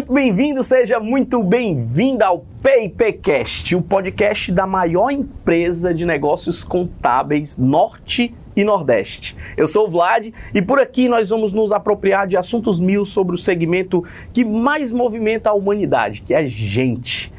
[0.00, 7.58] Muito bem-vindo, seja muito bem-vinda ao PIPcast, o podcast da maior empresa de negócios contábeis
[7.58, 9.36] Norte e Nordeste.
[9.58, 13.34] Eu sou o Vlad e por aqui nós vamos nos apropriar de assuntos mil sobre
[13.34, 14.02] o segmento
[14.32, 17.30] que mais movimenta a humanidade, que é a gente.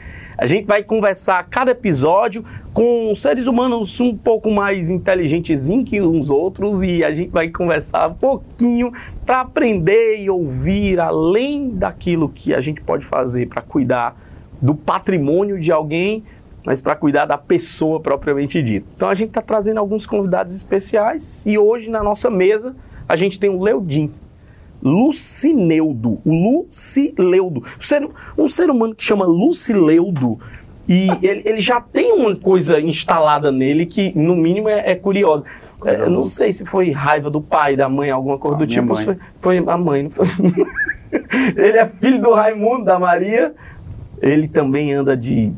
[0.41, 6.01] A gente vai conversar a cada episódio com seres humanos um pouco mais inteligentes que
[6.01, 8.91] uns outros e a gente vai conversar um pouquinho
[9.23, 14.19] para aprender e ouvir além daquilo que a gente pode fazer para cuidar
[14.59, 16.23] do patrimônio de alguém,
[16.65, 18.87] mas para cuidar da pessoa propriamente dita.
[18.95, 22.75] Então a gente está trazendo alguns convidados especiais e hoje na nossa mesa
[23.07, 24.11] a gente tem o Leodim.
[24.81, 27.63] Lucineudo, o Lucileudo.
[27.77, 30.39] Um ser, um ser humano que chama Lucileudo
[30.87, 35.45] e ele, ele, já tem uma coisa instalada nele que, no mínimo, é, é curiosa.
[35.85, 38.67] É, eu não sei se foi raiva do pai, da mãe, alguma coisa a do
[38.67, 38.93] tipo.
[38.95, 40.27] Foi, foi, a mãe, não foi?
[41.55, 43.53] ele é filho do Raimundo, da Maria.
[44.21, 45.53] Ele também anda de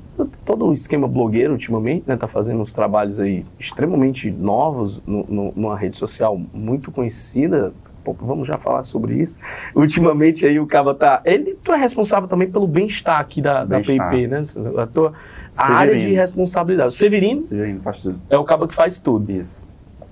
[0.46, 2.16] todo o esquema blogueiro ultimamente, né?
[2.16, 7.74] Tá fazendo uns trabalhos aí extremamente novos no, no, numa rede social muito conhecida,
[8.06, 9.40] vamos já falar sobre isso.
[9.76, 11.22] Ultimamente aí o Caba tá.
[11.24, 14.44] Ele, tu é responsável também pelo bem-estar aqui da, da PIP, né?
[14.78, 15.14] A tua
[15.58, 16.90] a área de responsabilidade.
[16.90, 17.42] O Severino?
[17.42, 18.20] Severino faz tudo.
[18.30, 19.32] É o Caba que faz tudo.
[19.32, 19.64] Isso.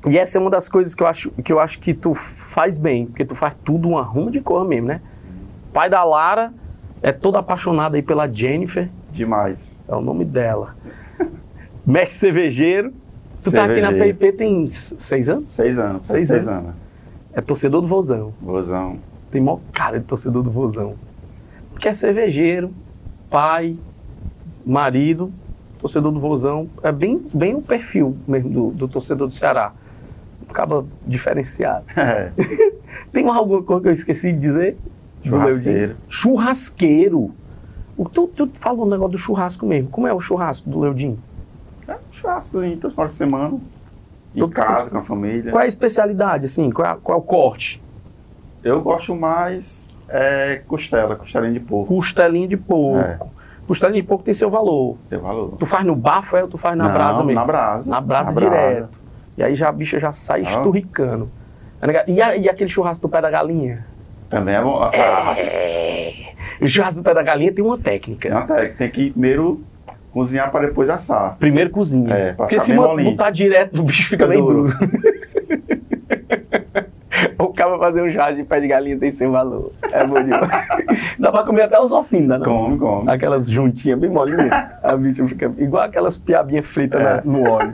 [0.08, 2.78] E essa é uma das coisas que eu acho que, eu acho que tu faz
[2.78, 5.02] bem, porque tu faz tudo uma ruma de cor mesmo, né?
[5.74, 6.54] Pai da Lara
[7.02, 8.90] é todo apaixonado aí pela Jennifer.
[9.12, 9.80] Demais.
[9.88, 10.76] É o nome dela.
[11.86, 12.94] Mestre cervejeiro.
[13.36, 13.82] Tu cervejeiro.
[13.82, 15.44] tá aqui na PIP tem seis anos?
[15.44, 16.08] Seis anos.
[16.08, 16.64] Seis, seis anos.
[16.64, 16.76] anos.
[17.34, 18.34] É torcedor do Vozão.
[18.42, 19.00] Vozão.
[19.30, 20.96] Tem maior cara de torcedor do Vozão.
[21.72, 22.72] Porque é cervejeiro,
[23.30, 23.78] pai,
[24.66, 25.32] marido,
[25.80, 26.70] torcedor do Vozão.
[26.84, 29.74] É bem, bem o perfil mesmo do, do torcedor do Ceará.
[30.50, 31.86] Acaba diferenciado.
[31.96, 32.32] É.
[33.12, 34.78] Tem alguma coisa que eu esqueci de dizer?
[35.24, 35.96] Churrasqueiro.
[36.10, 37.32] Churrasqueiro.
[38.12, 39.90] Tu, tu fala um negócio do churrasco mesmo.
[39.90, 41.18] Como é o churrasco do Leudinho?
[41.88, 43.60] É, churrasco toda final de semana.
[44.36, 45.52] Em casa, com a família.
[45.52, 46.70] Qual é a especialidade, assim?
[46.72, 47.82] Qual é, qual é o corte?
[48.64, 51.96] Eu gosto mais é, costela, costelinha de porco.
[51.96, 53.10] Costelinha de porco.
[53.10, 53.20] É.
[53.68, 54.98] Costelinha de porco tem seu valor.
[55.00, 55.56] Seu valor.
[55.58, 57.40] Tu faz no bafo é, ou tu faz na Não, brasa mesmo?
[57.40, 57.90] na brasa.
[57.90, 58.78] Na brasa na direto.
[58.78, 59.02] Brasa.
[59.38, 61.30] E aí já a bicha já sai esturricando.
[62.08, 63.86] E, a, e aquele churrasco do pé da galinha?
[64.30, 64.84] Também é bom.
[64.94, 66.34] É.
[66.62, 68.30] O churrasco do pé da galinha tem uma técnica.
[68.30, 68.76] Tem uma técnica.
[68.78, 69.64] Tem que primeiro
[70.12, 71.38] cozinhar para depois assar.
[71.40, 72.14] Primeiro cozinha.
[72.14, 74.74] É, Porque se botar direto, o bicho fica, fica bem duro.
[77.38, 79.72] o cara fazer um churrasco de pé de galinha tem sem valor.
[79.92, 80.50] É bom demais.
[81.18, 82.40] Dá pra comer até os ossinhos, né?
[82.44, 83.10] Come, come.
[83.10, 84.52] Aquelas juntinhas bem molinhas.
[84.84, 87.22] a bicha fica igual aquelas piabinhas fritas é.
[87.24, 87.74] no óleo.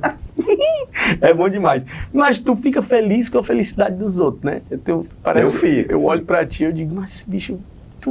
[1.21, 1.85] é bom demais.
[2.13, 4.61] Mas tu fica feliz com a felicidade dos outros, né?
[4.85, 5.91] Eu, parece, eu fico.
[5.91, 7.59] Eu olho pra ti e digo, mas esse bicho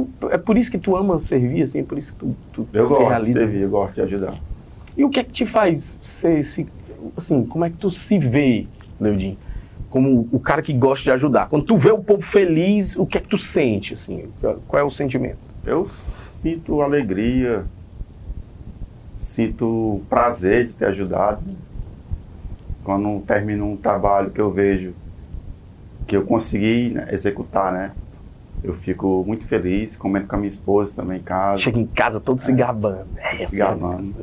[0.05, 2.67] tu, é por isso que tu ama servir, assim, é por isso que tu, tu
[2.73, 3.33] eu gosto realiza.
[3.33, 4.35] de servir, eu gosto de ajudar.
[4.95, 6.67] E o que é que te faz ser, se,
[7.15, 8.67] assim, como é que tu se vê,
[8.99, 9.37] Leudinho,
[9.89, 11.47] como o cara que gosta de ajudar?
[11.49, 14.27] Quando tu vê o povo feliz, o que é que tu sente, assim?
[14.67, 15.37] Qual é o sentimento?
[15.65, 17.65] Eu sinto alegria,
[19.15, 21.41] sinto prazer de ter ajudado.
[22.83, 24.93] Quando termino um trabalho que eu vejo
[26.07, 27.91] que eu consegui né, executar, né?
[28.63, 31.61] Eu fico muito feliz, comendo com a minha esposa também em casa.
[31.61, 33.07] Chega em casa todo é, se gabando.
[33.17, 34.15] É, se gabando.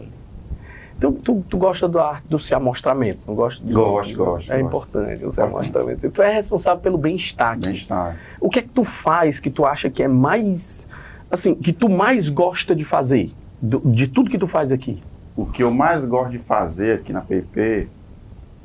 [1.00, 4.52] Tu, tu, tu, gosta do arte do se amostramento, não gosta de Gosto, gosto.
[4.52, 4.66] É gosto.
[4.66, 6.10] importante o se amostramento.
[6.10, 8.16] Tu é responsável pelo bem-estar Bem-estar.
[8.40, 10.88] O que é que tu faz que tu acha que é mais,
[11.30, 15.02] assim, que tu mais gosta de fazer, do, de tudo que tu faz aqui?
[15.36, 17.88] O que eu mais gosto de fazer aqui na PP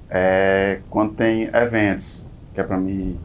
[0.09, 3.19] é quando tem eventos, que é para mim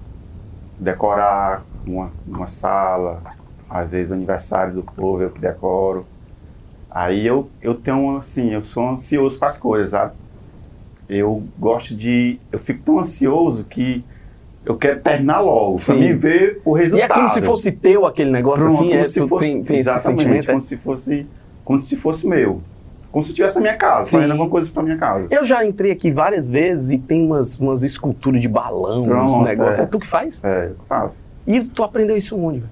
[0.79, 3.23] decorar, uma, uma sala,
[3.69, 6.07] às vezes aniversário do povo, eu que decoro.
[6.91, 10.13] Aí eu, eu tenho, assim, eu sou ansioso para as coisas, sabe?
[11.09, 12.39] Eu gosto de.
[12.53, 14.05] Eu fico tão ansioso que
[14.65, 17.11] eu quero terminar logo, para me ver o resultado.
[17.11, 19.65] E é como se fosse teu aquele negócio Pronto, assim, como é, se fosse, tem,
[19.65, 20.61] tem exatamente, como é?
[20.61, 21.27] se fosse
[21.65, 22.61] como se fosse meu.
[23.11, 24.17] Como se estivesse na minha casa, Sim.
[24.17, 25.29] fazendo alguma coisa para minha casa.
[25.31, 29.45] Eu já entrei aqui várias vezes e tem umas, umas esculturas de balão, Pronto, uns
[29.45, 29.79] negócios.
[29.79, 29.83] É.
[29.85, 30.43] é tu que faz?
[30.43, 31.25] É, eu faço.
[31.47, 32.63] E tu aprendeu isso onde?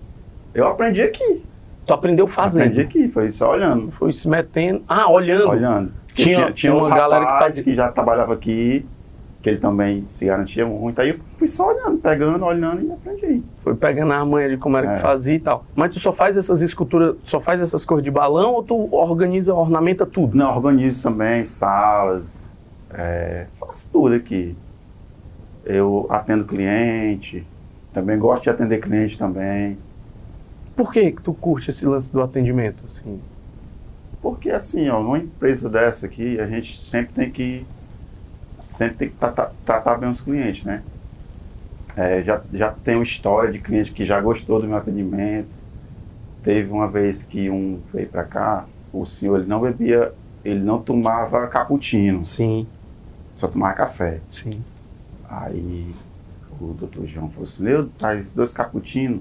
[0.55, 1.43] Eu aprendi aqui.
[1.87, 2.69] Tu aprendeu fazendo?
[2.69, 3.91] Aprendi aqui, foi só olhando.
[3.91, 4.83] Foi se metendo.
[4.89, 5.49] Ah, olhando?
[5.49, 5.93] Olhando.
[6.15, 7.65] Tinha, tinha, tinha uma galera que fazia.
[7.65, 8.87] que já trabalhava aqui,
[9.41, 11.01] que ele também se garantia muito.
[11.01, 13.43] Aí eu fui só olhando, pegando, olhando e aprendi.
[13.61, 14.95] Foi pegando a manha de como era é.
[14.95, 15.65] que fazia e tal.
[15.75, 19.55] Mas tu só faz essas esculturas, só faz essas cores de balão ou tu organiza,
[19.55, 20.37] ornamenta tudo?
[20.37, 24.55] Não, organizo também, salas, é, faço tudo aqui.
[25.65, 27.47] Eu atendo cliente,
[27.93, 29.79] também gosto de atender cliente também.
[30.77, 32.85] Por que tu curte esse lance do atendimento?
[32.87, 33.21] Assim?
[34.21, 37.67] Porque assim, ó, numa empresa dessa aqui, a gente sempre tem que
[38.61, 40.83] sempre tem que tratar, tratar bem os clientes, né?
[41.97, 45.55] É, já, já tenho história de cliente que já gostou do meu atendimento.
[46.43, 50.13] Teve uma vez que um veio para cá, o senhor ele não bebia,
[50.45, 52.67] ele não tomava cappuccino, Sim,
[53.35, 54.21] só tomava café.
[54.31, 54.63] sim.
[55.29, 55.95] Aí
[56.63, 59.21] o doutor João falou assim, Leo, traz dois cappuccinos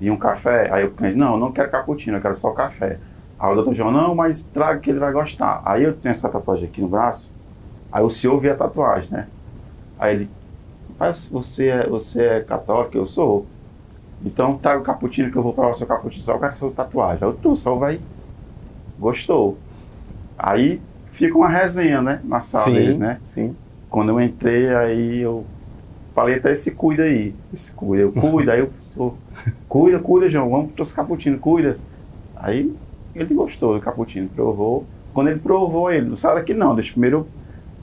[0.00, 0.72] e um café.
[0.72, 2.98] Aí o cliente, não, eu não quero cappuccino, eu quero só café.
[3.38, 5.62] Aí o doutor João, não, mas traga que ele vai gostar.
[5.64, 7.32] Aí eu tenho essa tatuagem aqui no braço,
[7.90, 9.28] aí o senhor vê a tatuagem, né?
[9.98, 10.30] Aí ele,
[10.98, 12.96] mas você é, você é católico?
[12.96, 13.46] Eu sou.
[14.24, 16.70] Então traga o cappuccino que eu vou provar o seu cappuccino, só eu quero sua
[16.70, 17.26] tatuagem.
[17.26, 18.00] Aí o tu só vai,
[18.98, 19.56] gostou.
[20.36, 23.20] Aí fica uma resenha, né, na sala sim, deles, né?
[23.24, 23.56] sim.
[23.88, 25.44] Quando eu entrei, aí eu
[26.18, 27.34] falei até esse cuida aí.
[27.52, 29.16] Esse cuida, eu cuida, aí eu sou,
[29.68, 31.78] cuida, cuida, João, vamos trouxe cappuccino, cuida.
[32.36, 32.72] Aí
[33.14, 34.84] ele gostou do cappuccino, provou.
[35.14, 37.26] Quando ele provou, ele não sai daqui não, deixa primeiro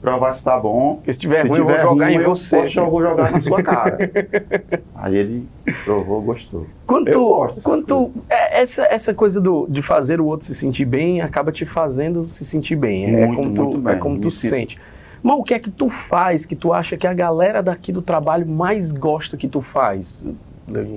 [0.00, 0.96] provar se tá bom.
[0.96, 2.58] Porque se tiver Se ruim, eu vou tiver jogar ruim, em eu você.
[2.58, 3.98] posso- eu vou jogar na sua cara.
[4.94, 5.48] aí ele
[5.84, 6.66] provou, gostou.
[6.86, 10.84] Quando Eu gosto tu- é, essa, essa coisa do, de fazer o outro se sentir
[10.84, 13.06] bem acaba te fazendo se sentir bem.
[13.06, 13.94] É Muito, como tu, bem.
[13.94, 14.78] é como tu Me sinto- sente.
[15.26, 18.00] Mas o que é que tu faz que tu acha que a galera daqui do
[18.00, 20.24] trabalho mais gosta que tu faz?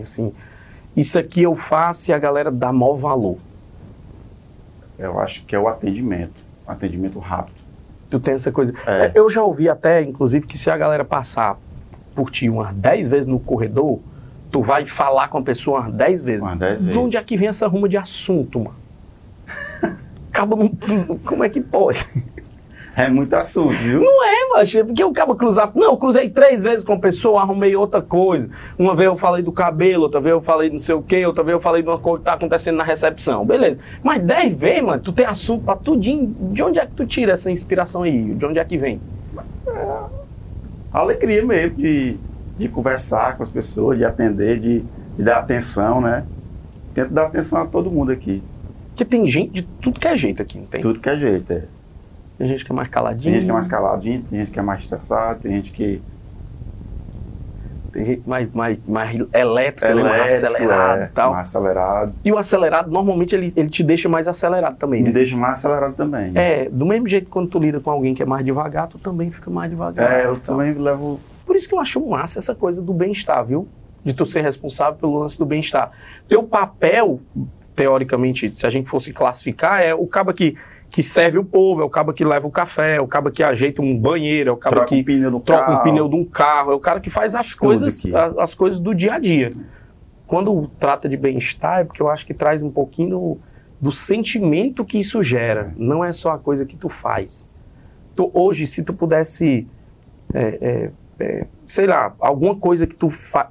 [0.04, 0.32] Assim,
[0.96, 3.38] isso aqui eu faço e a galera dá maior valor.
[5.00, 6.40] Eu acho que é o atendimento.
[6.68, 7.56] Atendimento rápido.
[8.08, 8.72] Tu tem essa coisa.
[8.86, 9.12] É.
[9.16, 11.58] Eu já ouvi até, inclusive, que se a galera passar
[12.14, 14.00] por ti umas 10 vezes no corredor,
[14.52, 16.46] tu vai falar com a pessoa umas 10 vezes.
[16.46, 17.02] Umas 10 De vezes.
[17.02, 18.76] onde é que vem essa ruma de assunto, mano?
[20.32, 22.08] Acaba não- Como é que pode?
[23.00, 24.02] É muito assunto, viu?
[24.02, 25.72] Não é, macho, porque eu acabo cruzar.
[25.74, 28.50] Não, eu cruzei três vezes com a pessoa, arrumei outra coisa.
[28.78, 31.42] Uma vez eu falei do cabelo, outra vez eu falei não sei o quê, outra
[31.42, 33.46] vez eu falei de uma coisa que tá acontecendo na recepção.
[33.46, 33.80] Beleza.
[34.04, 36.36] Mas dez vezes, mano, tu tem assunto pra tudinho.
[36.52, 38.34] De onde é que tu tira essa inspiração aí?
[38.34, 39.00] De onde é que vem?
[40.92, 42.18] A alegria mesmo de,
[42.58, 44.84] de conversar com as pessoas, de atender, de,
[45.16, 46.26] de dar atenção, né?
[46.94, 48.44] Tento dar atenção a todo mundo aqui.
[48.90, 50.82] Porque tem gente de tudo que é jeito aqui, não tem?
[50.82, 51.64] Tudo que é jeito, é.
[52.40, 53.34] Tem gente que é mais Tem caladinha.
[53.36, 56.02] gente que é mais caladinho, tem gente que é mais estressado, tem gente que
[57.92, 60.04] Tem gente mais, mais, mais elétrico, é né?
[60.04, 61.34] mais elétrico, acelerado é, e tal.
[61.34, 62.14] mais acelerado.
[62.24, 65.14] E o acelerado, normalmente, ele, ele te deixa mais acelerado também, Me né?
[65.14, 66.32] deixa mais acelerado também.
[66.36, 68.98] É, do mesmo jeito que quando tu lida com alguém que é mais devagar, tu
[69.00, 70.10] também fica mais devagar.
[70.10, 71.20] É, eu Então, também levo.
[71.46, 73.68] Por isso que eu acho massa essa coisa do bem-estar, viu?
[74.06, 75.92] De tu ser responsável pelo lance do bem-estar.
[76.28, 77.20] Teu papel,
[77.76, 80.56] teoricamente, se a gente fosse classificar, é o cabo que,
[80.90, 83.44] que serve o povo, é o cabo que leva o café, é o cabo que
[83.44, 85.80] ajeita um banheiro, é o cabo Troca que o pneu do troca carro.
[85.80, 88.56] um pneu de um carro, é o cara que faz as Tudo coisas, a- as
[88.56, 89.52] coisas do dia a dia.
[90.26, 93.38] Quando trata de bem-estar, é porque eu acho que traz um pouquinho do,
[93.82, 95.74] do sentimento que isso gera.
[95.78, 97.50] Não é só a coisa que tu faz.
[98.16, 99.68] Tu, hoje, se tu pudesse,
[100.34, 103.48] é, é, é, sei lá, alguma coisa que tu faz.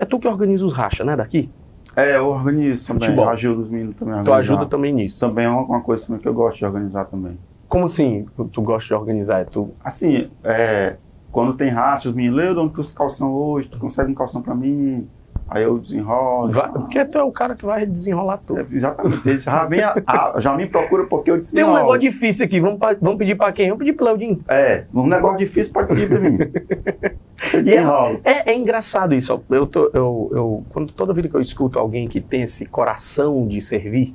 [0.00, 1.50] É tu que organiza os rachas, né, daqui?
[1.96, 3.02] É, eu organizo também.
[3.08, 3.24] Futebol.
[3.26, 4.54] Eu ajudo os meninos também a Tu organizar.
[4.54, 5.20] ajuda também nisso.
[5.20, 7.38] Também é uma coisa também que eu gosto de organizar também.
[7.68, 9.40] Como assim tu, tu gosta de organizar?
[9.40, 10.96] É Tu, Assim, é,
[11.32, 13.68] quando tem racha, os meninos, onde que os calção hoje?
[13.68, 15.08] Tu consegue um calção pra mim?
[15.48, 16.50] Aí eu desenrolo.
[16.50, 18.60] vai, porque tu é o cara que vai desenrolar tudo.
[18.60, 19.38] é, exatamente.
[19.38, 21.74] Já, vem a- a- já me procura porque eu Tem desenrolo.
[21.74, 23.66] um negócio difícil aqui, vamos, pa- vamos pedir pra quem?
[23.68, 24.40] Vamos pedir pro Leodinho.
[24.48, 26.38] É, um negócio difícil pode pedir pra mim.
[27.52, 28.20] Desenrolo.
[28.24, 29.42] É, é engraçado isso.
[29.50, 33.46] Eu, tô- eu, eu- quando toda vida que eu escuto alguém que tem esse coração
[33.48, 34.14] de servir,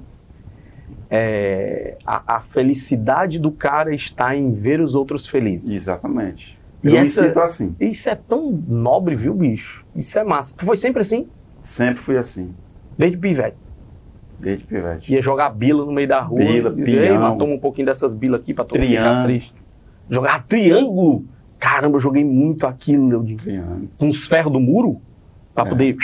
[1.09, 5.75] é, a, a felicidade do cara está em ver os outros felizes.
[5.75, 6.57] Exatamente.
[6.83, 7.75] E Eu me essa- sinto assim.
[7.79, 9.85] Isso é tão nobre, viu, bicho?
[9.95, 10.55] Isso é massa.
[10.55, 11.27] Tu foi sempre assim?
[11.61, 12.53] Sempre fui assim.
[12.97, 13.57] Desde pivete.
[14.39, 15.11] Desde pivete.
[15.11, 16.39] Ia jogar bila no meio da rua.
[16.39, 16.69] Bila,
[17.19, 19.53] mas toma um pouquinho dessas bilas aqui pra tu ficar triste.
[20.09, 21.25] Jogar triângulo.
[21.59, 23.37] Caramba, eu joguei muito aquilo, Leodinho.
[23.37, 23.89] Criando.
[23.97, 25.01] Com os ferros do muro,
[25.53, 25.95] pra É, poder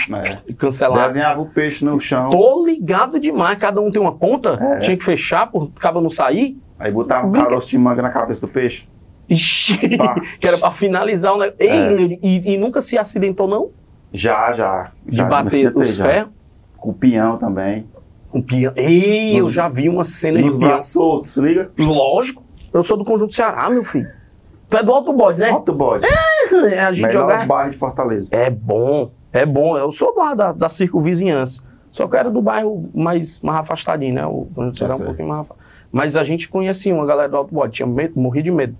[0.49, 0.53] é.
[0.53, 1.07] cancelar.
[1.07, 2.29] Desenhava o peixe no chão.
[2.29, 4.79] Tô ligado demais, cada um tem uma ponta, É.
[4.79, 6.59] tinha que fechar, por acaba não sair.
[6.77, 8.85] Aí botava um caroço de manga na cabeça do peixe.
[9.29, 10.15] Ixi, Pá.
[10.39, 11.55] que era pra finalizar o negócio.
[11.59, 12.19] Ei, É.
[12.21, 13.69] E, e nunca se acidentou, não?
[14.13, 14.91] Já, já.
[15.05, 16.31] De já bater os ferros
[16.77, 17.85] Com peão também.
[18.29, 18.73] com pião.
[18.75, 20.69] Ei, eu Nos- já vi uma cena Nos de pião.
[20.69, 21.71] braços soltos, se liga?
[21.79, 22.43] Lógico,
[22.73, 24.07] eu sou do Conjunto Ceará, meu filho.
[24.69, 25.49] Tu é do Alto Bode, né?
[25.49, 26.05] Alto bode.
[26.71, 27.45] É, a gente Melhor jogar.
[27.45, 28.27] bairro de Fortaleza.
[28.31, 29.77] É bom, é bom.
[29.77, 31.63] Eu sou lá da, da circunvizinhança.
[31.91, 34.25] Só que eu era do bairro mais, mais afastadinho, né?
[34.25, 35.65] O Conjunto Ceará é um pouquinho mais afastado.
[35.91, 38.75] Mas a gente conhecia uma galera do Alto Bode, tinha medo, morri de medo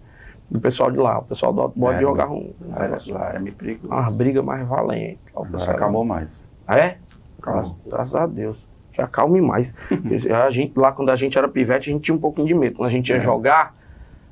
[0.50, 1.20] do pessoal de lá.
[1.20, 3.94] O pessoal do Alto Bode É, jogava um, um Lá, negócio, lá é meio perigoso.
[3.94, 5.20] uma briga mais valente.
[5.34, 6.44] Lá acabou mais.
[6.68, 6.98] Ah, é?
[7.40, 7.76] Acabou.
[7.88, 8.68] Graças a Deus.
[8.94, 9.74] se acalme mais.
[10.46, 12.76] a gente, lá quando a gente era pivete, a gente tinha um pouquinho de medo.
[12.76, 13.20] Quando a gente ia é.
[13.20, 13.76] jogar, é,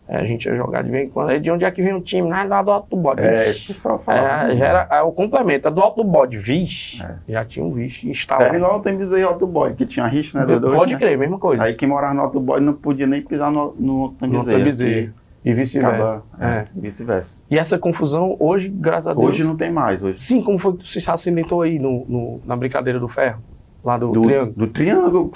[0.07, 1.29] a gente ia jogar de vez em quando.
[1.29, 2.27] Aí de onde é que vem o time?
[2.27, 3.22] Nada lá do alto do bode.
[3.22, 4.51] É, o pessoal fala.
[4.51, 5.72] É, já era é, o complemento.
[5.72, 7.15] do alto do bode, vixe, é.
[7.27, 8.48] já tinha um vixe instalado.
[8.48, 10.60] Era igual tem bezerro alto do bode, que tinha rixa, né?
[10.60, 11.00] Do, pode né?
[11.00, 11.63] crer, mesma coisa.
[11.63, 15.13] Aí quem morava no alto do bode não podia nem pisar no, no, no bezerro.
[15.45, 16.24] E vice-versa.
[16.39, 16.65] É, é.
[16.74, 17.43] vice-versa.
[17.50, 19.27] E essa confusão hoje, graças a Deus.
[19.27, 20.01] Hoje não tem mais.
[20.01, 20.22] Hoje.
[20.22, 23.41] Sim, como foi que você se acidentou aí no, no, na brincadeira do ferro?
[23.83, 24.53] Lá do, do triângulo?
[24.55, 25.31] Do triângulo.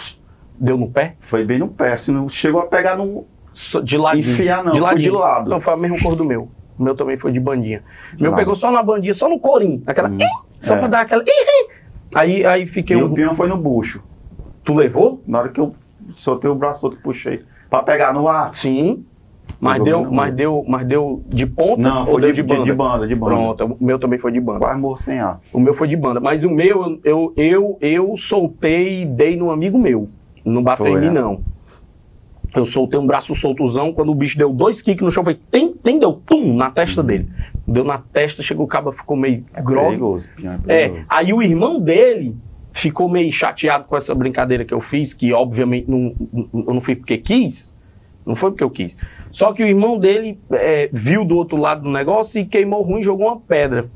[0.60, 1.16] Deu no pé?
[1.20, 1.92] Foi bem no pé.
[1.92, 3.26] Assim, não chegou a pegar no.
[3.84, 4.18] De lado.
[4.18, 4.74] Enfiar, não.
[4.74, 5.48] De foi de lado.
[5.48, 6.50] Então foi a mesma cor do meu.
[6.78, 7.84] O meu também foi de bandinha.
[8.14, 8.40] De meu lado.
[8.40, 9.82] pegou só na bandinha, só no corim.
[9.88, 10.10] Aquela.
[10.10, 10.18] Hum,
[10.60, 10.80] só é.
[10.80, 11.24] pra dar aquela.
[12.14, 12.98] Aí, aí fiquei.
[12.98, 13.08] E um...
[13.08, 14.04] o pião foi no bucho.
[14.64, 15.22] Tu levou?
[15.26, 17.44] Na hora que eu soltei o braço outro, puxei.
[17.70, 18.54] Pra pegar no ar.
[18.54, 19.06] Sim.
[19.60, 21.82] Mas deu, mas, deu, mas deu de ponta?
[21.82, 22.64] Não, foi de, de, banda?
[22.64, 23.36] de banda, de banda.
[23.36, 24.60] Pronto, o meu também foi de banda.
[24.60, 25.40] Quase morro sem ar.
[25.52, 26.20] O meu foi de banda.
[26.20, 30.06] Mas o meu, eu, eu, eu soltei e dei no amigo meu.
[30.46, 31.12] Não bateu em mim, é.
[31.12, 31.42] não.
[32.56, 35.74] Eu soltei um braço soltozão, quando o bicho deu dois kicks no chão, foi tem,
[35.74, 37.28] tem, deu tum na testa dele.
[37.68, 40.30] Deu na testa, chegou o cabo, ficou meio é Perigoso,
[40.68, 42.36] é, é, aí o irmão dele
[42.72, 46.16] ficou meio chateado com essa brincadeira que eu fiz, que obviamente não,
[46.54, 47.76] eu não fui porque quis,
[48.26, 48.98] não foi porque eu quis.
[49.32, 53.00] Só que o irmão dele é, viu do outro lado do negócio e queimou ruim
[53.00, 53.90] e jogou uma pedra.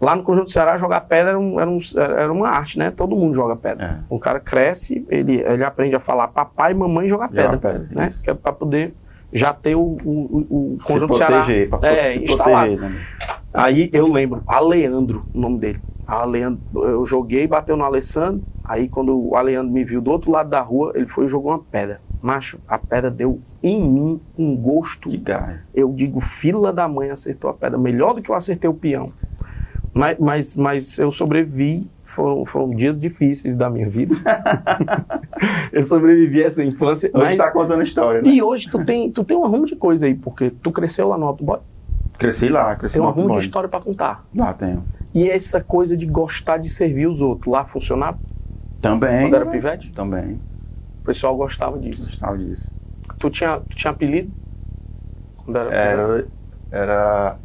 [0.00, 2.90] Lá no Conjunto do Ceará, jogar pedra era, um, era, um, era, uma arte, né?
[2.90, 3.84] Todo mundo joga pedra.
[3.84, 4.04] É.
[4.08, 7.58] O cara cresce, ele, ele aprende a falar papai e mamãe jogar pedra.
[7.58, 8.08] pedra né?
[8.24, 8.94] Que é para poder
[9.30, 12.20] já ter o, o, o Conjunto do Ceará pra é, se.
[12.20, 12.96] Proteger, né?
[13.52, 15.80] Aí eu lembro, Aleandro, o nome dele.
[16.06, 18.42] Aleandro, eu joguei, bateu no Alessandro.
[18.64, 21.52] Aí quando o Aleandro me viu do outro lado da rua, ele foi e jogou
[21.52, 22.00] uma pedra.
[22.22, 25.08] Macho, a pedra deu em mim um gosto.
[25.08, 25.60] Que gás.
[25.74, 27.78] Eu digo, fila da mãe acertou a pedra.
[27.78, 29.12] Melhor do que eu acertei o peão.
[30.00, 31.86] Mas, mas, mas eu sobrevivi.
[32.02, 34.16] Foram, foram dias difíceis da minha vida.
[35.70, 37.08] eu sobrevivi a essa infância.
[37.14, 38.28] Hoje está contando história, né?
[38.28, 41.16] E hoje tu tem, tu tem um arrumo de coisa aí, porque tu cresceu lá
[41.16, 41.60] no Alto Boy.
[42.18, 44.24] Cresci lá, cresci tem um arrumo de história para contar.
[44.34, 44.82] Lá tenho.
[45.14, 48.18] E essa coisa de gostar de servir os outros, lá funcionava?
[48.80, 49.22] Também.
[49.22, 49.92] Quando era pivete?
[49.92, 50.40] Também.
[51.02, 52.06] O pessoal gostava disso.
[52.06, 52.74] Gostava disso.
[53.18, 54.32] Tu tinha, tu tinha apelido?
[55.36, 56.26] Quando era, era,
[56.72, 57.36] era,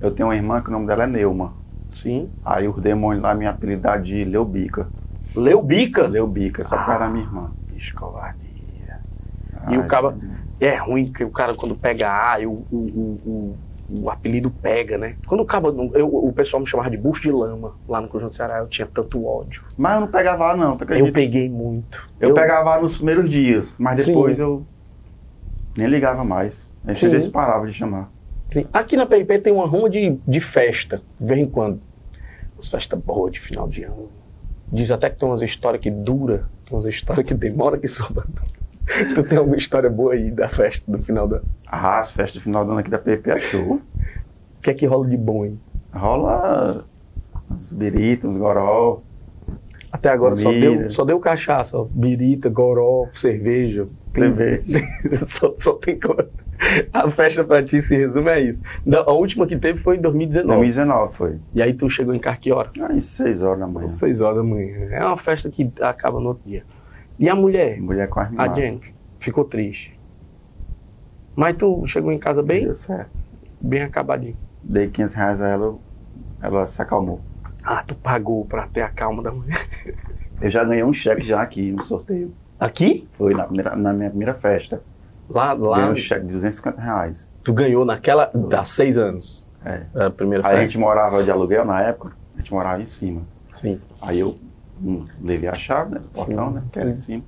[0.00, 1.59] Eu tenho uma irmã que o nome dela é Neuma.
[1.92, 2.30] Sim.
[2.44, 4.88] Aí os demônios lá me apelidaram de Leubica.
[5.34, 6.06] Leubica?
[6.06, 7.50] Leubica, só por ah, da minha irmã.
[7.76, 9.00] Escovardia.
[9.68, 10.14] E o cara.
[10.58, 13.56] É ruim que o cara quando pega A, o, o, o,
[13.88, 15.16] o, apelido pega, né?
[15.26, 15.96] Quando o.
[15.96, 18.86] Eu, o pessoal me chamava de bucho de lama lá no Conjunto Ceará, eu tinha
[18.86, 19.62] tanto ódio.
[19.78, 22.06] Mas eu não pegava lá, não, tá Eu peguei muito.
[22.20, 24.42] Eu, eu pegava lá nos primeiros dias, mas depois Sim.
[24.42, 24.66] eu
[25.78, 26.70] nem ligava mais.
[26.84, 28.10] Aí você parava de chamar.
[28.52, 28.66] Sim.
[28.72, 31.80] Aqui na PIP tem uma ruma de, de festa, de vez em quando.
[32.54, 34.10] Umas festas boas de final de ano.
[34.72, 38.24] Diz até que tem umas histórias que dura, tem umas histórias que demora que sobra.
[39.14, 41.44] tu tem alguma história boa aí da festa do final do ano?
[41.66, 43.74] Ah, as festas do final do ano aqui da PIP é show.
[43.74, 45.56] O que é que rola de bom aí?
[45.92, 46.84] Rola
[47.50, 49.02] uns biritos, uns goró.
[49.92, 51.84] Até agora só deu, só deu cachaça, ó.
[51.84, 53.88] birita, goró, cerveja.
[54.12, 54.86] Tem, cerveja.
[55.26, 55.98] só, só tem
[56.92, 58.62] A festa pra ti se resume a isso.
[59.06, 60.58] A última que teve foi em 2019.
[60.58, 61.38] 2019 foi.
[61.54, 62.20] E aí tu chegou em
[62.52, 62.70] hora?
[62.80, 63.88] Ah, em 6 horas da manhã.
[63.88, 64.88] 6 horas da manhã.
[64.90, 66.64] É uma festa que acaba no outro dia.
[67.18, 67.78] E a mulher?
[67.78, 68.80] A mulher quase A Jen
[69.18, 69.98] ficou triste.
[71.34, 72.64] Mas tu chegou em casa bem?
[72.64, 73.10] Deu certo.
[73.60, 74.36] Bem acabadinho.
[74.62, 75.78] Dei 15 reais a ela,
[76.42, 77.20] ela se acalmou.
[77.62, 79.66] Ah, tu pagou pra ter a calma da mulher.
[80.40, 82.32] Eu já ganhei um cheque já aqui no sorteio.
[82.58, 83.06] Aqui?
[83.12, 84.82] Foi na, primeira, na minha primeira festa.
[85.30, 85.76] Lá, lá.
[85.78, 87.30] Ganhei um cheque de 250 reais.
[87.42, 88.30] Tu ganhou naquela.
[88.52, 89.48] Há seis anos.
[89.64, 89.84] É.
[89.94, 90.58] A primeira Aí festa.
[90.58, 93.22] a gente morava de aluguel na época, a gente morava em cima.
[93.54, 93.80] Sim.
[94.00, 94.36] Aí eu
[94.82, 96.00] hum, levei a chave, né?
[96.00, 96.54] Do portão, Sim.
[96.54, 96.62] né?
[96.72, 97.22] Que era em cima.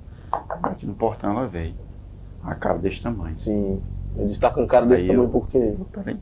[0.63, 1.75] Aqui no portão ela veio.
[2.43, 3.37] A cara desse tamanho.
[3.39, 3.81] Sim.
[4.17, 5.75] Ele está com cara desse aí tamanho eu, por quê?
[5.93, 6.19] Peraí.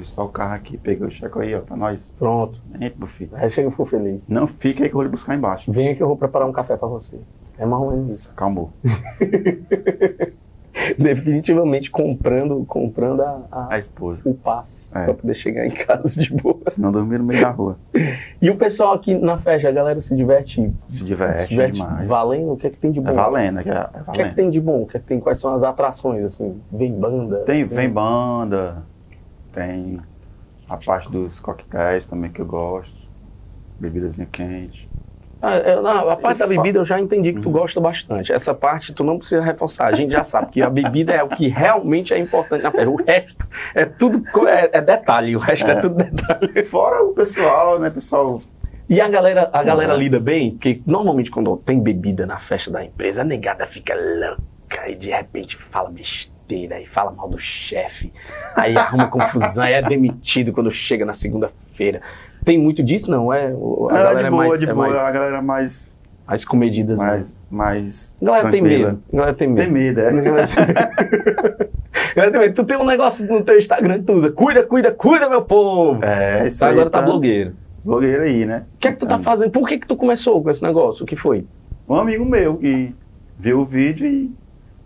[0.00, 2.14] Está o carro aqui, peguei o cheque aí, ó, pra nós.
[2.18, 2.62] Pronto.
[2.74, 3.30] Entra, meu filho.
[3.34, 4.26] Aí chega e ficou feliz.
[4.28, 5.70] Não fica aí que eu vou lhe buscar embaixo.
[5.70, 7.20] Vem que eu vou preparar um café pra você.
[7.58, 8.34] É mais ou menos isso.
[8.34, 8.72] Calmou.
[10.98, 14.22] Definitivamente comprando, comprando a, a, a esposa.
[14.24, 15.04] o passe é.
[15.04, 16.60] para poder chegar em casa de boa.
[16.68, 17.78] Senão dormir no meio da rua.
[18.40, 20.72] e o pessoal aqui na festa, a galera se diverte.
[20.88, 22.08] Se diverte, se diverte demais.
[22.08, 22.52] Valendo?
[22.52, 23.10] O que é que tem de bom?
[23.10, 24.08] É valendo, é, é valendo.
[24.08, 24.82] O que é que tem de bom?
[24.82, 25.20] O que é que tem?
[25.20, 26.24] Quais são as atrações?
[26.24, 27.38] Assim, vem banda?
[27.40, 28.82] Tem, vem banda,
[29.52, 30.00] tem
[30.68, 32.96] a parte dos coquetéis também que eu gosto,
[33.78, 34.88] bebidazinha quente.
[35.42, 37.52] Ah, a parte da bebida eu já entendi que tu uhum.
[37.52, 38.32] gosta bastante.
[38.32, 39.86] Essa parte tu não precisa reforçar.
[39.86, 42.90] A gente já sabe que a bebida é o que realmente é importante na festa.
[42.90, 45.34] O resto é tudo é, é detalhe.
[45.34, 45.72] O resto é.
[45.72, 45.76] é.
[45.76, 46.64] tudo detalhe.
[46.64, 47.88] Fora o pessoal, né?
[47.88, 48.40] Pessoal
[48.88, 52.84] E a galera, a galera lida bem, porque normalmente quando tem bebida na festa da
[52.84, 58.12] empresa, a negada fica louca e de repente fala besteira e fala mal do chefe,
[58.56, 62.00] aí arruma confusão, aí é demitido quando chega na segunda-feira.
[62.44, 63.32] Tem muito disso, não?
[63.32, 63.52] É, a É,
[64.02, 66.98] galera de é boa, mais, de é boa, mais, a galera é mais, mais comedidas.
[67.00, 67.06] né?
[67.06, 68.88] mais, mais A galera tem tranquila.
[68.90, 69.02] medo.
[69.12, 69.60] A galera tem medo.
[69.62, 70.08] Tem medo, é.
[70.08, 72.40] A galera tem medo.
[72.40, 72.52] Tem.
[72.52, 74.30] Tu tem um negócio no teu Instagram que tu usa.
[74.32, 76.02] Cuida, cuida, cuida, meu povo.
[76.04, 77.54] É, isso aí agora tá blogueiro.
[77.84, 78.64] blogueiro aí, né?
[78.74, 79.50] O que é que tu tá fazendo?
[79.50, 81.04] Por que que tu começou com esse negócio?
[81.04, 81.46] O que foi?
[81.88, 82.94] Um amigo meu que
[83.38, 84.30] viu o vídeo e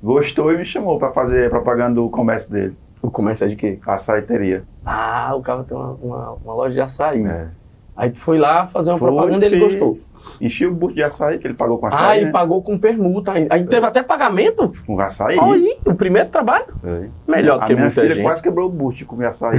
[0.05, 3.79] gostou e me chamou pra fazer propaganda do comércio dele, O comércio é de quê?
[3.87, 4.65] açaiteria.
[4.85, 7.25] Ah, o cara tem uma, uma, uma loja de açaí.
[7.25, 7.49] É.
[7.97, 9.93] Aí tu foi lá fazer uma Foi, propaganda e ele gostou.
[10.41, 12.33] Enchi o bucho de açaí que ele pagou com ah, açaí, e né?
[12.33, 13.33] pagou com permuta.
[13.33, 14.73] Aí, aí teve até pagamento.
[14.85, 15.39] Com açaí.
[15.41, 16.67] Aí, o primeiro trabalho.
[16.81, 17.09] Foi.
[17.27, 18.25] Melhor do a que minha muita filha gente.
[18.25, 19.59] quase quebrou o bucho de comer açaí.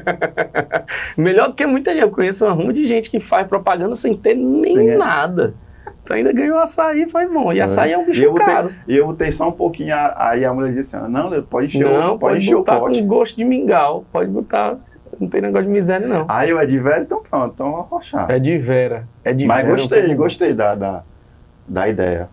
[1.16, 2.02] Melhor do que muita gente.
[2.02, 4.96] Eu conheço uma ruma de gente que faz propaganda sem ter nem Sem é.
[6.04, 7.52] Tu ainda ganhou açaí, foi bom.
[7.52, 8.70] E açaí é um bicho eu caro.
[8.86, 12.14] E eu botei só um pouquinho, aí a mulher disse assim, não, pode encher, Não,
[12.14, 13.00] o, pode, encher o botar pote.
[13.00, 14.04] com gosto de mingau.
[14.12, 14.76] Pode botar.
[15.18, 16.26] Não tem negócio de miséria, não.
[16.28, 18.30] Aí eu é de velho, então pronto, então arrochar.
[18.30, 19.06] É de vera.
[19.24, 19.76] É de Mas vera.
[19.76, 21.02] gostei, gostei da, da,
[21.66, 22.28] da ideia.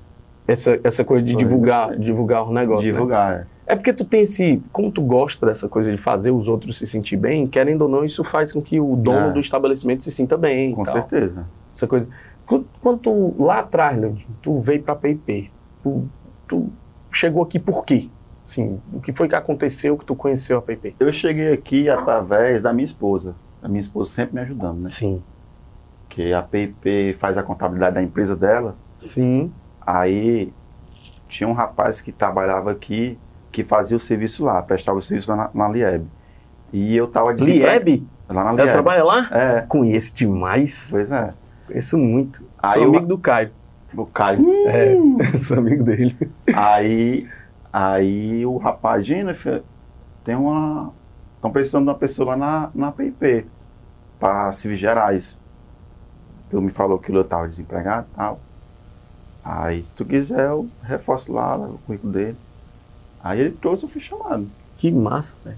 [0.47, 2.05] Essa, essa coisa de Foi, divulgar, gostei.
[2.05, 2.87] divulgar o negócio.
[2.87, 2.91] né?
[2.91, 3.47] divulgar.
[3.67, 4.61] É porque tu tem esse.
[4.71, 8.03] Como tu gosta dessa coisa de fazer os outros se sentir bem, querendo ou não,
[8.03, 9.31] isso faz com que o dono É.
[9.31, 10.73] do estabelecimento se sinta bem.
[10.73, 11.45] Com certeza.
[11.73, 12.09] Essa coisa.
[12.45, 15.51] Quando, quando tu, lá atrás, Leandro, tu veio pra PIP,
[15.83, 16.07] tu,
[16.47, 16.69] tu
[17.11, 18.09] chegou aqui por quê?
[18.45, 20.95] Assim, o que foi que aconteceu que tu conheceu a PIP?
[20.99, 23.35] Eu cheguei aqui através da minha esposa.
[23.63, 24.89] A minha esposa sempre me ajudando, né?
[24.89, 25.23] Sim.
[26.09, 28.75] Que a PIP faz a contabilidade da empresa dela.
[29.05, 29.49] Sim.
[29.79, 30.51] Aí
[31.27, 33.17] tinha um rapaz que trabalhava aqui,
[33.51, 36.05] que fazia o serviço lá, prestava o serviço lá na, na Lieb.
[36.73, 37.85] E eu tava desempregado.
[37.85, 38.07] Lieb?
[38.27, 38.71] Lá na Ela Lieb.
[38.71, 39.29] trabalha lá?
[39.31, 40.89] É, Conheço demais.
[40.91, 41.33] pois é.
[41.71, 42.45] Conheço muito.
[42.61, 43.51] Aí Sou eu- amigo do Caio.
[43.95, 44.45] O Caio.
[44.67, 44.95] É,
[45.37, 46.17] sou amigo dele.
[46.53, 47.27] Aí,
[47.71, 49.63] aí o rapaz, Jennifer,
[50.23, 50.91] tem uma.
[51.35, 53.45] Estão precisando de uma pessoa lá na, na PIP,
[54.19, 55.39] para Civis Gerais.
[56.49, 58.39] Tu me falou que eu estava desempregado e tal.
[59.43, 62.37] Aí, se tu quiser, eu reforço lá, levo o currículo dele.
[63.23, 64.47] Aí ele trouxe, eu fui chamado.
[64.77, 65.57] Que massa, velho.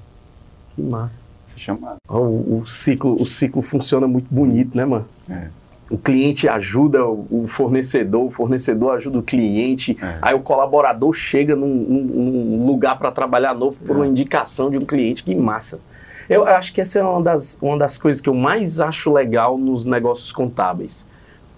[0.75, 1.21] Que massa.
[1.49, 1.97] Fui chamado.
[2.07, 5.07] Ó, O, o ciclo, o ciclo funciona muito bonito, né, mano?
[5.29, 5.49] É.
[5.93, 10.17] O cliente ajuda o fornecedor, o fornecedor ajuda o cliente, É.
[10.23, 13.99] aí o colaborador chega num, num- lugar para trabalhar novo por É.
[13.99, 15.23] uma indicação de um cliente.
[15.23, 15.79] Que massa.
[16.27, 19.55] Eu acho que essa é uma das, uma das coisas que eu mais acho legal
[19.55, 21.07] nos negócios contábeis.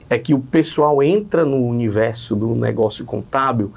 [0.10, 3.72] É que o pessoal entra no universo do negócio contábil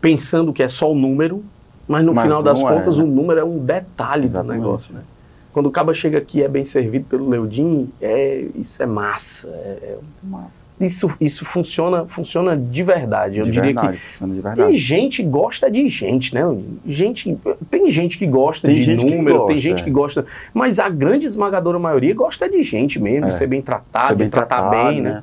[0.00, 1.44] pensando que é só o número,
[1.86, 3.04] mas no Mas final das é, contas né?
[3.04, 4.58] o número é um detalhe Exatamente.
[4.58, 5.00] do negócio, né?
[5.52, 9.48] Quando o caba chega aqui e é bem servido pelo Leudin, é, isso é massa.
[9.48, 10.70] é- é- Massa.
[10.80, 13.38] isso, isso funciona, funciona de verdade.
[13.40, 14.46] Eu de diria verdade, funciona de que.
[14.48, 14.76] E verdade.
[14.78, 16.40] gente gosta de gente, né?
[16.86, 17.36] Gente,
[17.70, 19.84] tem gente que gosta Tem de gente que número, tem gosta, gente é.
[19.84, 20.26] que gosta.
[20.54, 23.28] Mas a grande esmagadora maioria gosta de gente mesmo, É.
[23.28, 25.22] de ser bem tratado, Foi de tratar bem, né?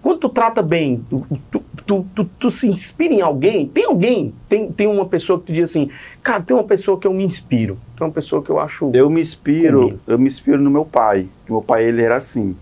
[0.00, 4.34] Quando tu trata bem, tu, tu, tu, tu- tu se inspira em alguém, tem alguém,
[4.48, 7.22] tem, tem uma pessoa que tu diz assim, cara, tem uma pessoa que eu me
[7.24, 8.90] inspiro, tem uma pessoa que eu acho.
[8.92, 10.00] Eu me inspiro, Combina.
[10.06, 11.28] eu me inspiro no meu pai.
[11.48, 12.56] Meu pai ele era assim.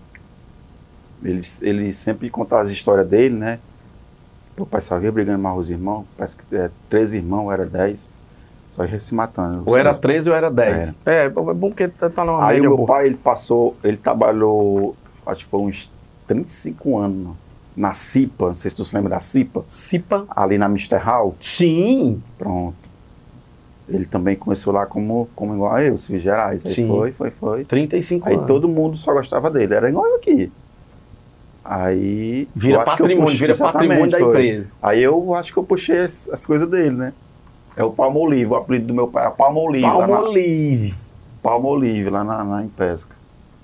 [1.23, 3.59] Ele, ele sempre contava as histórias dele, né?
[4.57, 6.05] O pai só via brigando mais os irmãos.
[6.15, 8.09] Parece que é, 13 irmãos, era 10.
[8.71, 9.63] Só ia se matando.
[9.65, 10.97] Ou era 13 ou era 10.
[11.05, 12.87] É, é bom porque tá tá numa Aí o meu boa.
[12.87, 15.91] pai, ele passou, ele trabalhou, acho que foi uns
[16.27, 17.35] 35 anos
[17.75, 18.47] na CIPA.
[18.49, 19.65] Não sei se tu se lembra da CIPA.
[19.67, 20.25] Cipa.
[20.29, 20.97] Ali na Mr.
[20.97, 21.35] Hall.
[21.39, 22.90] Sim, Pronto.
[23.89, 26.65] Ele também começou lá como, como igual a eu, Civis Gerais.
[26.65, 26.87] Aí Sim.
[26.87, 27.65] foi, foi, foi.
[27.65, 28.47] 35 Aí anos.
[28.47, 30.51] todo mundo só gostava dele, era igual eu aqui.
[31.63, 32.47] Aí.
[32.55, 34.27] Vira patrimônio, puxei- vira patrimônio da foi.
[34.29, 34.71] empresa.
[34.81, 37.13] Aí eu acho que eu puxei as, as coisas dele, né?
[37.75, 39.83] É o Palmolive, o apelido do meu pai era Palmolive.
[39.85, 40.95] Palmolive.
[41.41, 43.15] Palmolive, lá na, na Empesca.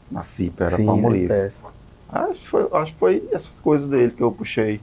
[0.09, 1.31] Na CIPA, era Palmolive.
[1.33, 1.49] é.
[2.09, 4.79] Acho, que foi, acho que foi essas coisas dele que eu puxei.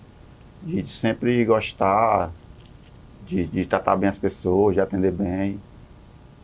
[0.62, 2.30] De sempre gostar,
[3.34, 5.58] de, de tratar bem as pessoas, de atender bem.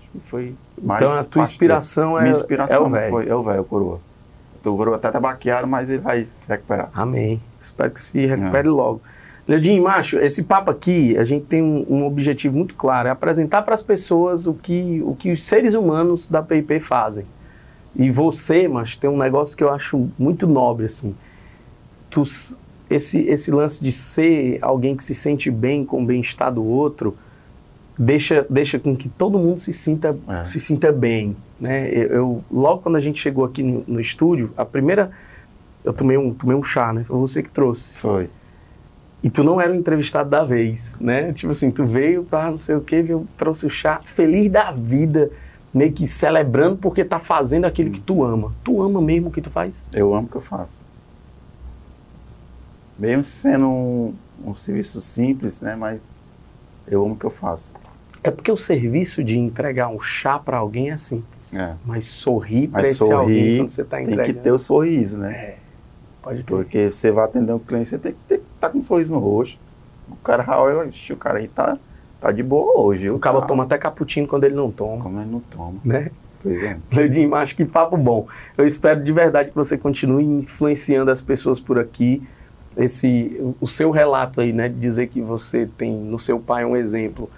[0.00, 1.02] Acho que foi mais.
[1.02, 3.10] Então a tua inspiração é, Minha inspiração é o velho.
[3.10, 4.00] foi, é o velho, o coroa.
[4.64, 6.90] O coroa até tá baqueado, mas ele vai se recuperar.
[6.94, 7.40] Amém.
[7.60, 8.70] Espero que se recupere É.
[8.70, 9.00] logo.
[9.48, 13.62] Leodinho, macho, esse papo aqui, a gente tem um, um objetivo muito claro, é apresentar
[13.62, 17.24] para as pessoas o que, o que os seres humanos da PIP fazem.
[17.96, 21.16] E você, macho, tem um negócio que eu acho muito nobre, assim.
[22.10, 22.22] Tu,
[22.90, 27.16] esse, esse lance de ser alguém que se sente bem com o bem-estar do outro,
[27.98, 30.44] deixa, deixa com que todo mundo se sinta, É.
[30.44, 31.36] se sinta bem.
[31.60, 31.88] Né?
[31.90, 35.10] Eu, eu- logo quando a gente chegou aqui no, no estúdio, a primeira,
[35.84, 37.04] eu tomei um, tomei um chá, né?
[37.04, 38.00] Foi você que trouxe.
[38.00, 38.28] Foi.
[39.22, 41.32] E tu não era o entrevistado da vez, né?
[41.34, 44.70] Tipo assim, tu veio pra não sei o que, eu trouxe o chá, feliz da
[44.72, 45.30] vida,
[45.74, 48.52] meio que celebrando porque tá fazendo aquilo que tu ama.
[48.64, 49.90] Tu ama mesmo o que tu faz?
[49.94, 50.84] Eu amo o que eu faço.
[53.00, 55.74] Mesmo sendo um, um serviço simples, né?
[55.74, 56.14] Mas
[56.86, 57.74] eu amo o que eu faço.
[58.22, 61.54] É porque o serviço de entregar um chá pra alguém é simples.
[61.54, 61.74] É.
[61.86, 64.26] Mas sorrir pra Mas esse alguém sorrir quando você tá tem entregando.
[64.34, 65.32] que ter o sorriso, né?
[65.32, 65.56] É,
[66.20, 66.56] pode crer.
[66.58, 69.18] Porque você vai atender um cliente, você tem que ter, tá com um sorriso no
[69.18, 69.58] rosto.
[70.10, 71.78] O cara olha, "Ixi, o cara aí tá,
[72.20, 73.08] tá de boa hoje.
[73.08, 75.80] O cabo toma até cappuccino quando ele não toma, Como ele não toma.
[75.82, 76.10] né?
[76.42, 76.76] Pois é.
[76.92, 78.26] Leudinho, acho que papo bom.
[78.58, 82.22] Eu espero de verdade que você continue influenciando as pessoas por aqui.
[82.76, 86.76] Esse, o- seu relato aí, né, de dizer que você tem no seu pai um
[86.76, 87.28] exemplo.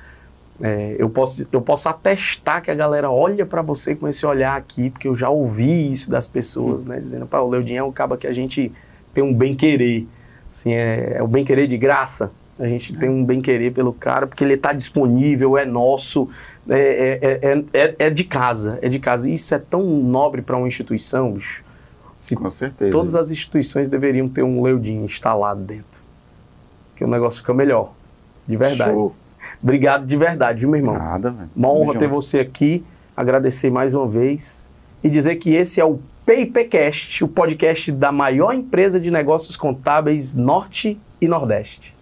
[0.62, 4.56] é, eu, posso, eu posso atestar que a galera olha para você com esse olhar
[4.56, 7.90] aqui, porque eu já ouvi isso das pessoas, né, dizendo, pá, o Leudinho é um
[7.92, 8.70] cabo que a gente
[9.12, 10.06] tem um bem querer.
[10.52, 12.30] Assim, é, é o bem querer de graça.
[12.58, 16.28] A gente tem um bem querer pelo cara, porque ele está disponível, é nosso,
[16.68, 19.28] é, é, é, é, é de casa, é de casa.
[19.28, 21.64] E isso é tão nobre para uma instituição, bicho.
[22.22, 22.92] Se Com certeza.
[22.92, 26.00] todas as instituições deveriam ter um Leudinho instalado dentro.
[26.94, 27.92] Que o negócio fica melhor.
[28.46, 28.92] De verdade.
[28.92, 29.12] Show.
[29.60, 30.94] Obrigado de verdade, viu, meu irmão?
[30.94, 31.50] Nada, velho.
[31.54, 32.84] Uma honra ter você aqui,
[33.16, 34.70] agradecer mais uma vez
[35.02, 40.36] e dizer que esse é o PIPcast, o podcast da maior empresa de negócios contábeis
[40.36, 41.92] Norte e Nordeste.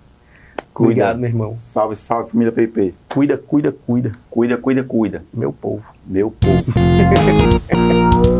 [0.74, 0.90] Cuida.
[0.90, 1.54] Obrigado, meu irmão.
[1.54, 2.92] Salve, salve, família PP.
[3.08, 5.24] Cuida, cuida, cuida, Cuida, cuida, cuida.
[5.32, 5.94] meu povo.
[6.06, 6.64] Meu povo.